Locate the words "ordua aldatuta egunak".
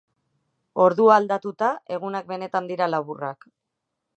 0.85-2.33